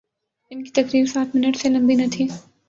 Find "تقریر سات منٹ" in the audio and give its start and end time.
0.71-1.57